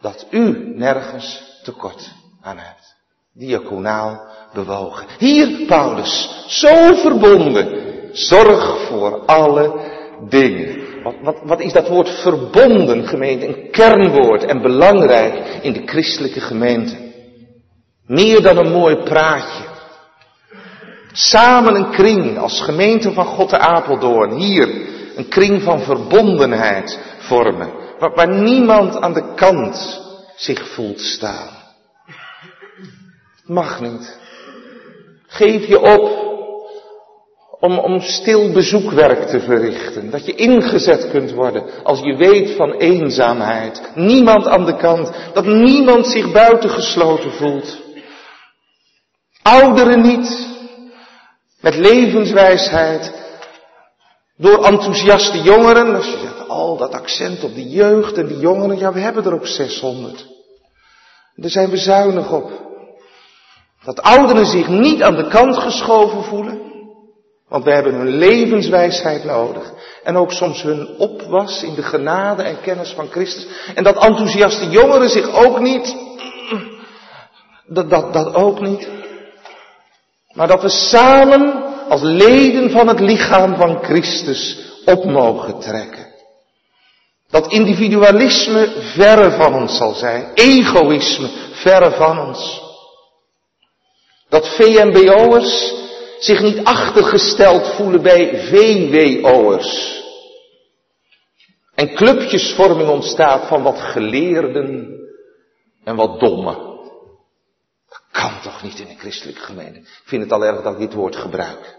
[0.00, 2.96] Dat u nergens tekort aan hebt.
[3.32, 5.06] Diaconaal bewogen.
[5.18, 7.87] Hier, Paulus, zo verbonden.
[8.18, 9.72] Zorg voor alle
[10.28, 11.02] dingen.
[11.02, 13.46] Wat, wat, wat is dat woord verbonden, gemeente?
[13.46, 16.96] Een kernwoord en belangrijk in de christelijke gemeente.
[18.06, 19.64] Meer dan een mooi praatje.
[21.12, 24.32] Samen een kring als gemeente van God de Apeldoorn.
[24.32, 24.68] Hier
[25.16, 27.72] een kring van verbondenheid, vormen.
[27.98, 30.00] Waar, waar niemand aan de kant
[30.36, 31.48] zich voelt staan.
[33.44, 34.18] Mag niet.
[35.26, 36.27] Geef je op
[37.60, 40.10] om, om stil bezoekwerk te verrichten.
[40.10, 43.90] Dat je ingezet kunt worden als je weet van eenzaamheid.
[43.94, 45.10] Niemand aan de kant.
[45.32, 47.78] Dat niemand zich buitengesloten voelt.
[49.42, 50.48] Ouderen niet.
[51.60, 53.12] Met levenswijsheid.
[54.36, 55.94] Door enthousiaste jongeren.
[55.94, 58.78] Als je zegt, al dat accent op de jeugd en die jongeren.
[58.78, 60.26] Ja, we hebben er ook 600.
[61.34, 62.66] Daar zijn we zuinig op.
[63.84, 66.67] Dat ouderen zich niet aan de kant geschoven voelen.
[67.48, 69.72] Want we hebben hun levenswijsheid nodig.
[70.02, 73.46] En ook soms hun opwas in de genade en kennis van Christus.
[73.74, 75.96] En dat enthousiaste jongeren zich ook niet.
[77.66, 78.88] Dat, dat, dat ook niet.
[80.32, 86.06] Maar dat we samen als leden van het lichaam van Christus op mogen trekken.
[87.30, 90.30] Dat individualisme verre van ons zal zijn.
[90.34, 92.62] Egoïsme verre van ons.
[94.28, 95.77] Dat VMBO'ers
[96.18, 100.02] zich niet achtergesteld voelen bij VWO'ers.
[101.74, 104.98] En clubjesvorming ontstaat van wat geleerden
[105.84, 106.56] en wat dommen.
[107.88, 109.78] Dat kan toch niet in een christelijke gemeente.
[109.78, 111.76] Ik vind het al erg dat ik dit woord gebruik.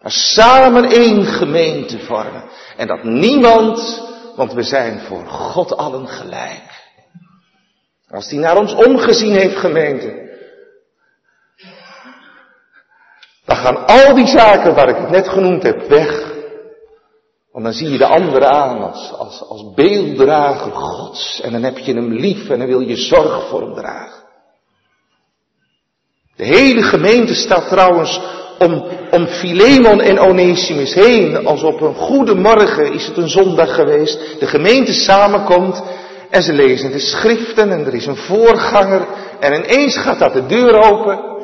[0.00, 2.44] Maar samen één gemeente vormen.
[2.76, 4.02] En dat niemand,
[4.36, 6.86] want we zijn voor God allen gelijk.
[8.08, 10.27] Als die naar ons omgezien heeft gemeente,
[13.48, 16.32] Dan gaan al die zaken waar ik het net genoemd heb weg.
[17.52, 21.40] Want dan zie je de anderen aan als, als, als beelddrager Gods.
[21.40, 24.22] En dan heb je hem lief en dan wil je zorg voor hem dragen.
[26.36, 28.20] De hele gemeente staat trouwens
[28.58, 31.46] om, om Philemon en Onesimus heen.
[31.46, 34.40] Als op een goede morgen is het een zondag geweest.
[34.40, 35.82] De gemeente samenkomt
[36.30, 39.06] en ze lezen de schriften en er is een voorganger.
[39.40, 41.36] En ineens gaat dat de deur open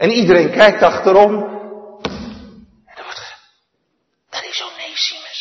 [0.00, 1.34] en iedereen kijkt achterom.
[2.84, 3.38] En er wordt
[4.30, 5.40] dat is Onesimus.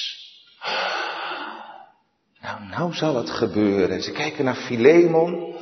[2.39, 3.95] Nou, nou zal het gebeuren.
[3.95, 5.55] En ze kijken naar Filemon.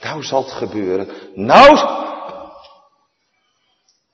[0.00, 1.08] Nou zal het gebeuren.
[1.34, 1.76] Nou.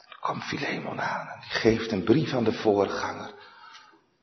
[0.07, 3.35] Dan komt Filemon aan en die geeft een brief aan de voorganger.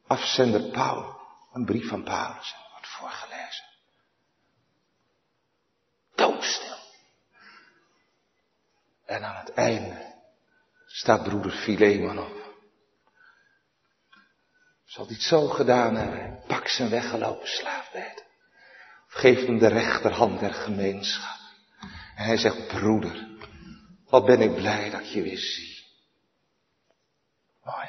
[0.08, 1.20] Afzender Paul.
[1.54, 2.56] Een brief van Paulus.
[2.56, 3.66] En wordt voorgelezen.
[6.16, 6.82] Doodstil.
[9.14, 10.14] En aan het einde
[10.86, 12.56] staat broeder Filemon op.
[14.86, 16.44] Zal hij het zo gedaan hebben?
[16.48, 17.92] Pak zijn weggelopen slaaf
[19.08, 21.40] geeft hem de rechterhand der gemeenschap.
[22.16, 23.28] En hij zegt, broeder,
[24.06, 25.86] wat ben ik blij dat je weer zie.
[27.64, 27.88] Mooi.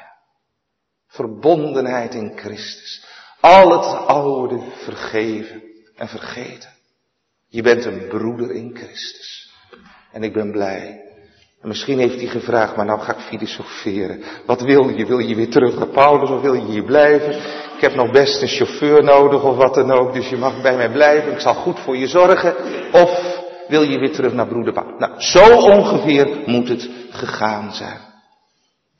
[1.07, 3.05] Verbondenheid in Christus.
[3.39, 5.63] Al het oude vergeven
[5.95, 6.73] en vergeten.
[7.47, 9.53] Je bent een broeder in Christus.
[10.11, 11.04] En ik ben blij
[11.65, 14.23] en misschien heeft hij gevraagd, maar nou ga ik filosoferen.
[14.45, 15.05] Wat wil je?
[15.05, 17.31] Wil je weer terug naar Paulus of wil je hier blijven?
[17.75, 20.75] Ik heb nog best een chauffeur nodig of wat dan ook, dus je mag bij
[20.75, 21.31] mij blijven.
[21.31, 22.55] Ik zal goed voor je zorgen.
[22.91, 24.73] Of wil je weer terug naar broeder?
[24.73, 27.99] Nou, zo ongeveer moet het gegaan zijn.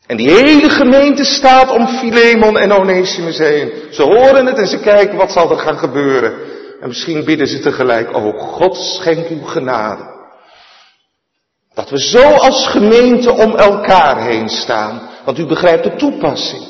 [0.07, 3.71] En die hele gemeente staat om Filemon en Onesimus heen.
[3.91, 6.33] Ze horen het en ze kijken wat zal er gaan gebeuren.
[6.81, 10.14] En misschien bidden ze tegelijk, oh God schenk uw genade.
[11.75, 15.09] Dat we zo als gemeente om elkaar heen staan.
[15.25, 16.63] Want u begrijpt de toepassing.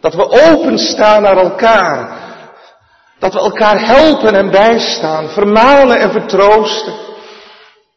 [0.00, 2.20] Dat we openstaan naar elkaar.
[3.18, 6.94] Dat we elkaar helpen en bijstaan, vermanen en vertroosten.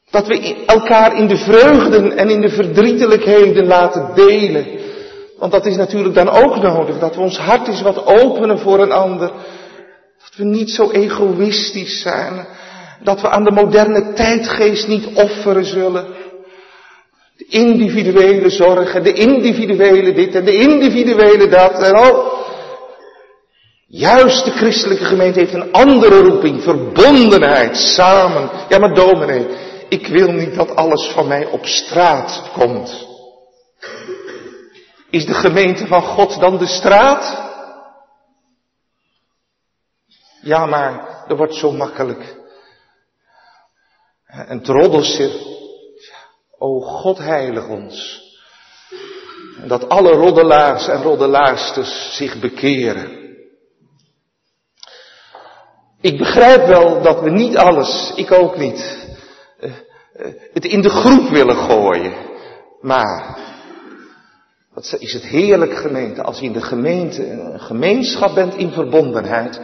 [0.10, 4.80] Dat we elkaar in de vreugden en in de verdrietelijkheden laten delen.
[5.38, 8.80] Want dat is natuurlijk dan ook nodig, dat we ons hart eens wat openen voor
[8.80, 9.32] een ander.
[10.24, 12.48] Dat we niet zo egoïstisch zijn,
[13.06, 16.06] dat we aan de moderne tijdgeest niet offeren zullen.
[17.38, 22.34] De individuele zorgen, de individuele dit en de individuele dat en oh.
[23.88, 28.50] Juist de christelijke gemeente heeft een andere roeping, verbondenheid, samen.
[28.70, 29.48] Ja, maar dominee,
[29.90, 33.08] ik wil niet dat alles van mij op straat komt.
[35.10, 37.44] Is de gemeente van God dan de straat?
[40.42, 42.36] Ja, maar er wordt zo makkelijk
[44.36, 45.54] en het
[46.58, 48.24] O God heilig ons.
[49.62, 53.24] En dat alle roddelaars en roddelaarsters zich bekeren.
[56.02, 59.08] Ik begrijp wel dat we niet alles, ik ook niet,
[59.60, 59.72] eh,
[60.14, 62.14] eh, het in de groep willen gooien.
[62.82, 63.44] Maar,
[64.76, 69.60] Wat is het heerlijk gemeente als je in de gemeente een gemeenschap bent in verbondenheid.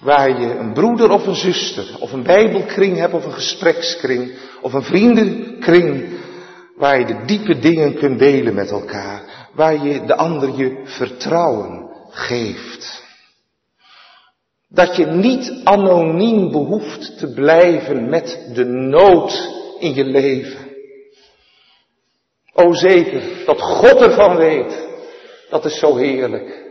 [0.00, 4.72] Waar je een broeder of een zuster of een bijbelkring hebt of een gesprekskring of
[4.72, 6.08] een vriendenkring.
[6.76, 9.48] Waar je de diepe dingen kunt delen met elkaar.
[9.52, 13.02] Waar je de ander je vertrouwen geeft.
[14.68, 20.72] Dat je niet anoniem behoeft te blijven met de nood in je leven.
[22.52, 24.86] O zeker, dat God ervan weet.
[25.50, 26.63] Dat is zo heerlijk.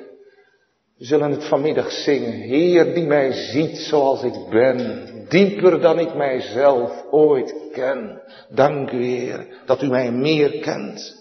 [1.03, 2.31] We zullen het vanmiddag zingen.
[2.31, 5.07] Heer die mij ziet zoals ik ben.
[5.29, 8.21] Dieper dan ik mijzelf ooit ken.
[8.49, 11.15] Dank u Heer dat u mij meer kent.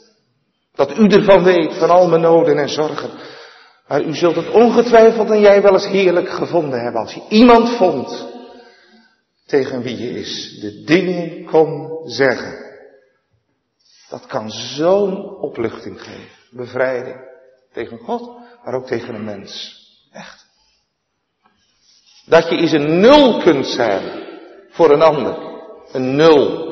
[0.74, 3.10] Dat u ervan weet van al mijn noden en zorgen.
[3.88, 7.68] Maar u zult het ongetwijfeld en jij wel eens heerlijk gevonden hebben als je iemand
[7.68, 8.28] vond
[9.46, 12.54] tegen wie je is de dingen kon zeggen.
[14.08, 17.16] Dat kan zo'n opluchting geven, bevrijding
[17.72, 19.80] tegen God, maar ook tegen een mens.
[20.12, 20.46] Echt.
[22.26, 24.22] Dat je eens een nul kunt zijn
[24.70, 25.36] voor een ander.
[25.92, 26.70] Een nul.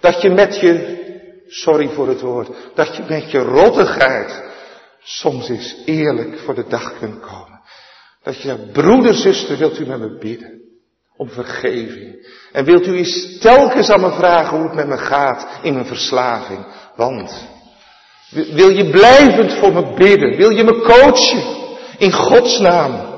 [0.00, 0.98] Dat je met je,
[1.46, 4.42] sorry voor het woord, dat je met je rottigheid
[5.02, 7.60] soms eens eerlijk voor de dag kunt komen.
[8.22, 10.62] Dat je zegt, broeder, zuster, wilt u met me bidden?
[11.16, 12.26] Om vergeving.
[12.52, 15.86] En wilt u eens telkens aan me vragen hoe het met me gaat in mijn
[15.86, 16.66] verslaving?
[16.96, 17.48] Want,
[18.30, 20.36] wil je blijvend voor me bidden?
[20.36, 21.56] Wil je me coachen?
[21.98, 23.16] In Gods naam.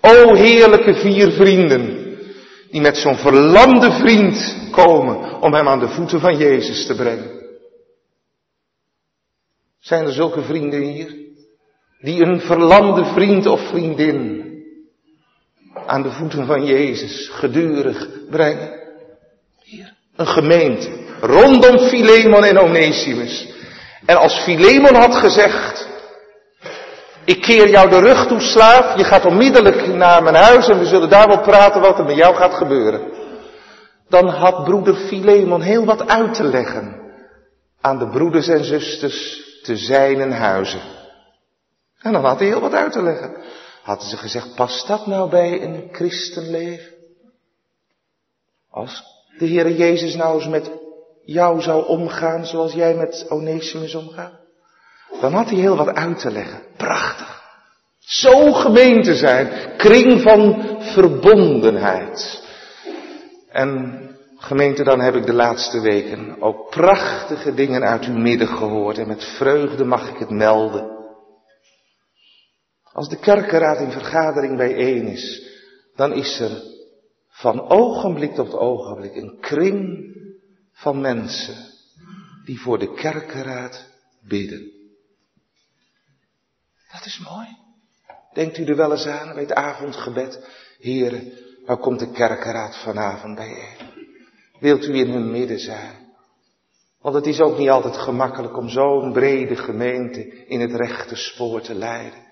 [0.00, 1.98] O heerlijke vier vrienden.
[2.70, 7.38] Die met zo'n verlamde vriend komen om hem aan de voeten van Jezus te brengen.
[9.80, 11.16] Zijn er zulke vrienden hier?
[12.00, 14.48] Die een verlamde vriend of vriendin
[15.86, 18.70] aan de voeten van Jezus gedurig brengen?
[19.62, 19.94] Hier.
[20.16, 21.09] Een gemeente.
[21.20, 23.48] Rondom Philemon en Onesimus.
[24.06, 25.88] En als Philemon had gezegd,
[27.24, 30.86] ik keer jou de rug toe, slaaf, je gaat onmiddellijk naar mijn huis en we
[30.86, 33.00] zullen daar wel praten wat er met jou gaat gebeuren.
[34.08, 37.00] Dan had broeder Philemon heel wat uit te leggen
[37.80, 40.80] aan de broeders en zusters te zijnen huizen.
[42.00, 43.36] En dan had hij heel wat uit te leggen.
[43.82, 46.92] Hadden ze gezegd, past dat nou bij een christenleven?
[48.70, 49.02] Als
[49.38, 50.70] de Heer Jezus nou eens met
[51.24, 54.40] jou zou omgaan zoals jij met Onesimus omgaat?
[55.20, 56.62] Dan had hij heel wat uit te leggen.
[56.76, 57.42] Prachtig.
[57.98, 59.76] Zo gemeen te zijn.
[59.76, 62.42] Kring van verbondenheid.
[63.48, 64.00] En
[64.42, 69.06] Gemeente, dan heb ik de laatste weken ook prachtige dingen uit uw midden gehoord en
[69.08, 70.90] met vreugde mag ik het melden.
[72.92, 75.42] Als de kerkenraad in vergadering bijeen is,
[75.94, 76.62] dan is er
[77.28, 80.04] van ogenblik tot ogenblik een kring
[80.80, 81.56] van mensen
[82.44, 83.86] die voor de kerkenraad
[84.20, 84.70] bidden.
[86.92, 87.46] Dat is mooi.
[88.32, 90.48] Denkt u er wel eens aan bij het avondgebed?
[90.78, 91.32] Heren,
[91.66, 93.76] waar komt de kerkenraad vanavond bijeen?
[94.60, 96.08] Wilt u in hun midden zijn?
[97.00, 101.60] Want het is ook niet altijd gemakkelijk om zo'n brede gemeente in het rechte spoor
[101.60, 102.28] te leiden.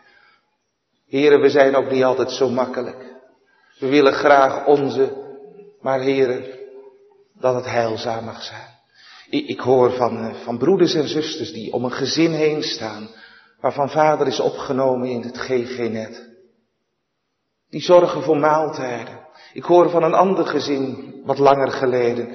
[1.06, 3.16] Heren, we zijn ook niet altijd zo makkelijk.
[3.78, 5.12] We willen graag onze,
[5.80, 6.57] maar heren,
[7.40, 8.76] dat het heilzaam mag zijn.
[9.30, 13.08] Ik, hoor van, eh, van broeders en zusters die om een gezin heen staan,
[13.60, 16.28] waarvan vader is opgenomen in het GG-net.
[17.70, 19.26] Die zorgen voor maaltijden.
[19.52, 22.34] Ik hoor van een ander gezin, wat langer geleden,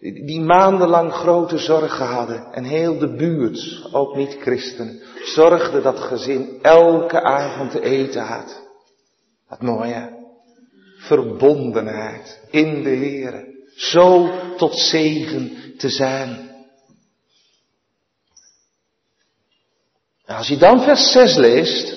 [0.00, 2.52] die maandenlang grote zorgen hadden.
[2.52, 8.62] En heel de buurt, ook niet christenen, zorgde dat gezin elke avond te eten had.
[9.48, 10.08] Wat mooi hè?
[10.96, 13.53] Verbondenheid in de Heer.
[13.76, 16.52] Zo tot zegen te zijn.
[20.26, 21.96] Als je dan vers 6 leest,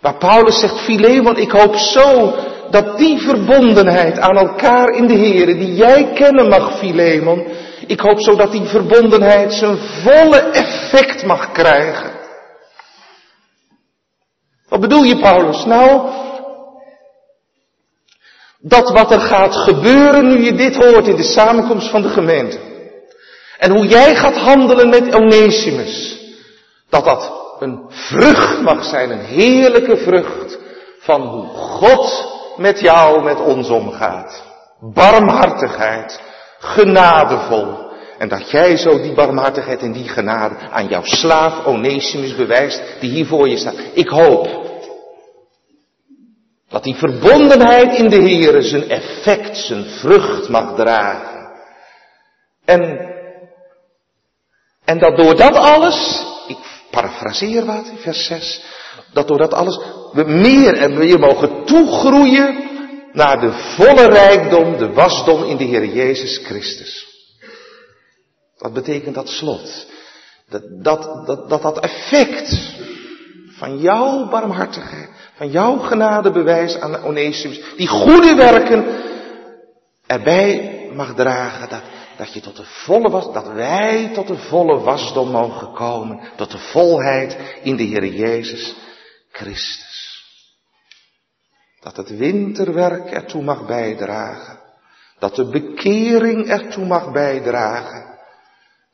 [0.00, 2.34] waar Paulus zegt, Philemon, ik hoop zo
[2.70, 7.46] dat die verbondenheid aan elkaar in de Heer, die jij kennen mag, Philemon,
[7.86, 12.14] ik hoop zo dat die verbondenheid zijn volle effect mag krijgen.
[14.68, 15.64] Wat bedoel je, Paulus?
[15.64, 16.10] Nou,
[18.68, 22.58] dat wat er gaat gebeuren nu je dit hoort in de samenkomst van de gemeente.
[23.58, 26.20] En hoe jij gaat handelen met Onesimus.
[26.88, 30.58] Dat dat een vrucht mag zijn, een heerlijke vrucht
[30.98, 34.42] van hoe God met jou, met ons omgaat.
[34.80, 36.20] Barmhartigheid,
[36.58, 37.84] genadevol.
[38.18, 43.10] En dat jij zo die barmhartigheid en die genade aan jouw slaaf Onesimus bewijst, die
[43.10, 43.74] hier voor je staat.
[43.92, 44.65] Ik hoop
[46.68, 51.50] dat die verbondenheid in de Heer zijn effect, zijn vrucht mag dragen.
[52.64, 53.14] En
[54.86, 56.56] En dat door dat alles, ik
[56.90, 58.64] parafraseer wat in vers 6,
[59.12, 59.78] dat door dat alles
[60.12, 62.64] we meer en meer mogen toegroeien
[63.12, 67.06] naar de volle rijkdom, de wasdom in de Heer Jezus Christus.
[68.58, 69.86] Wat betekent dat slot?
[70.48, 72.74] Dat dat, dat, dat, dat effect
[73.48, 78.86] van jouw barmhartigheid, van jouw genadebewijs aan Onesimus, die goede werken
[80.06, 81.82] erbij mag dragen, dat,
[82.16, 86.50] dat je tot de volle was, dat wij tot de volle wasdom mogen komen, tot
[86.50, 88.74] de volheid in de Heer Jezus
[89.30, 90.24] Christus.
[91.80, 94.58] Dat het winterwerk ertoe mag bijdragen,
[95.18, 98.18] dat de bekering ertoe mag bijdragen,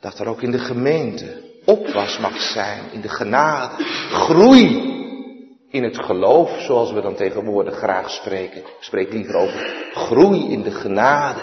[0.00, 5.00] dat er ook in de gemeente opwas mag zijn in de genade, groei
[5.72, 8.58] in het geloof, zoals we dan tegenwoordig graag spreken.
[8.58, 11.40] Ik spreek liever over groei in de genade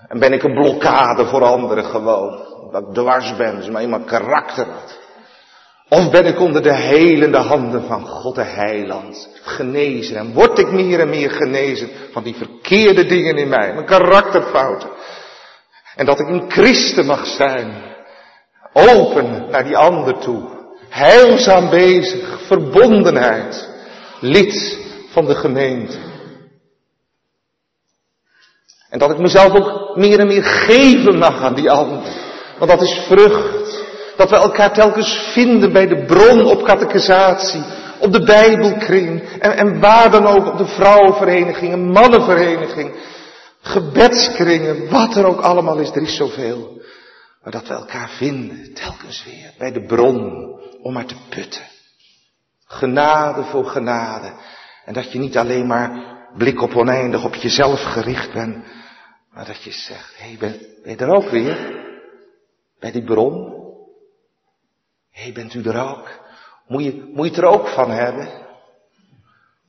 [0.07, 2.43] En ben ik een blokkade voor anderen gewoon?
[2.71, 4.99] Dat ik dwars ben, is maar eenmaal karakter had.
[5.89, 10.71] Of ben ik onder de helende handen van God de heiland genezen en word ik
[10.71, 14.89] meer en meer genezen van die verkeerde dingen in mij, mijn karakterfouten.
[15.95, 17.73] En dat ik een christen mag zijn,
[18.73, 20.43] open naar die ander toe,
[20.89, 23.69] heilzaam bezig, verbondenheid,
[24.19, 24.79] lid
[25.09, 25.97] van de gemeente.
[28.89, 32.13] En dat ik mezelf ook meer en meer geven mag aan die ander.
[32.57, 33.83] Want dat is vrucht.
[34.17, 37.63] Dat we elkaar telkens vinden bij de bron op catechisatie,
[37.99, 39.23] op de Bijbelkring.
[39.39, 42.91] En, en waar dan ook, op de vrouwenvereniging, een mannenvereniging,
[43.65, 46.81] gebedskringen, wat er ook allemaal is, er is zoveel.
[47.41, 50.43] Maar dat we elkaar vinden, telkens weer, bij de bron,
[50.81, 51.65] om maar te putten.
[52.65, 54.33] Genade voor genade.
[54.85, 58.65] En dat je niet alleen maar blik op oneindig op jezelf gericht bent,
[59.31, 61.83] maar dat je zegt, hé, hey, ben, ben je er ook weer?
[62.79, 63.53] Bij die bron?
[65.11, 66.19] Hé, hey, bent u er ook?
[66.67, 68.29] Moet je, moet je het er ook van hebben?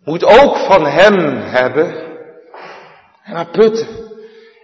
[0.04, 2.05] Moet ook van hem hebben?
[3.26, 3.88] En maar putten.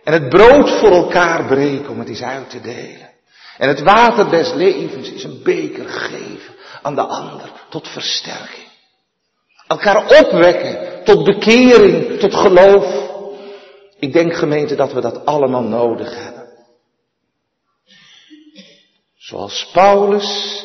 [0.04, 3.10] En het brood voor elkaar breken om het eens uit te delen.
[3.58, 8.66] En het water des levens is een beker geven aan de ander tot versterking.
[9.66, 13.10] Elkaar opwekken tot bekering, tot geloof.
[13.98, 16.48] Ik denk gemeente dat we dat allemaal nodig hebben.
[19.16, 20.62] Zoals Paulus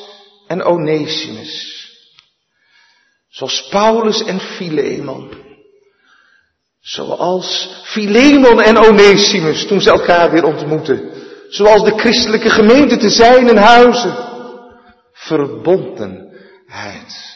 [0.47, 1.85] en Onesimus.
[3.29, 5.46] Zoals Paulus en Philemon.
[6.88, 11.11] Zoals Philemon en Onesimus toen ze elkaar weer ontmoeten.
[11.49, 14.15] Zoals de christelijke gemeente te zijn in huizen.
[15.13, 17.35] Verbondenheid.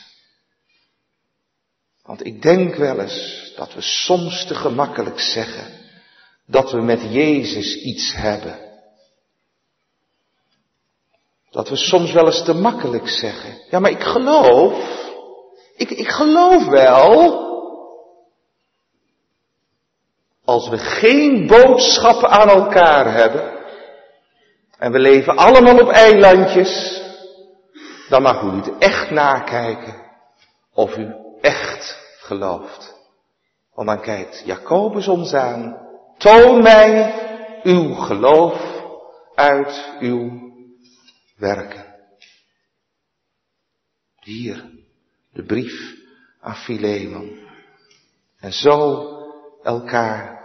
[2.04, 5.68] Want ik denk wel eens dat we soms te gemakkelijk zeggen
[6.46, 8.60] dat we met Jezus iets hebben.
[11.50, 13.62] Dat we soms wel eens te makkelijk zeggen.
[13.70, 15.08] Ja, maar ik geloof.
[15.76, 17.50] Ik, ik geloof wel.
[20.46, 23.60] Als we geen boodschappen aan elkaar hebben.
[24.78, 27.02] En we leven allemaal op eilandjes.
[28.10, 30.02] Dan mag u niet echt nakijken
[30.74, 33.00] of u echt gelooft.
[33.74, 35.90] Want dan kijkt Jacobus ons aan.
[36.18, 37.14] Toon mij
[37.64, 38.84] uw geloof
[39.36, 40.52] uit uw
[41.38, 41.96] werken.
[44.20, 44.70] Hier,
[45.34, 45.96] de brief
[46.40, 47.40] aan Philemon.
[48.40, 49.06] En zo
[49.64, 50.40] elkaar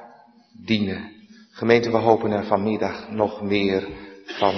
[0.64, 1.12] dienen.
[1.50, 3.88] Gemeente, we hopen er vanmiddag nog meer
[4.26, 4.54] van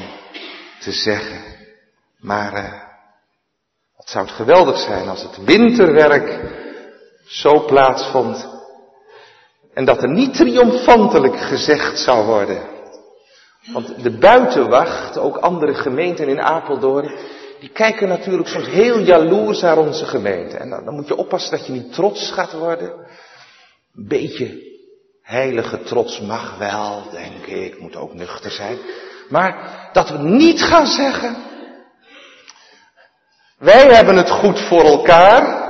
[0.80, 1.42] te zeggen.
[2.18, 2.72] Maar uh,
[3.96, 6.40] wat zou het geweldig zijn als het winterwerk
[7.26, 8.48] zo plaatsvond.
[9.74, 12.62] En dat er niet triomfantelijk gezegd zou worden.
[13.72, 17.11] Want de buitenwacht, ook andere gemeenten in Apeldoorn,
[17.61, 20.56] die kijken natuurlijk soms heel jaloers naar onze gemeente.
[20.56, 23.06] En dan, dan moet je oppassen dat je niet trots gaat worden.
[23.99, 24.76] Een beetje
[25.22, 28.78] heilige trots mag wel, denk ik, moet ook nuchter zijn.
[29.28, 31.36] Maar dat we niet gaan zeggen,
[33.57, 35.66] wij hebben het goed voor elkaar.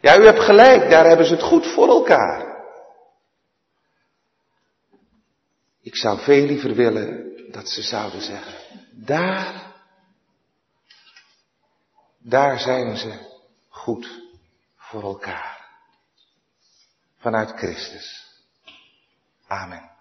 [0.00, 2.64] Ja, u hebt gelijk, daar hebben ze het goed voor elkaar.
[5.82, 8.54] Ik zou veel liever willen dat ze zouden zeggen,
[8.92, 9.72] daar,
[12.18, 13.12] daar zijn ze
[13.68, 14.25] goed
[14.88, 15.68] voor elkaar.
[17.18, 18.24] Vanuit Christus.
[19.46, 19.95] Amen.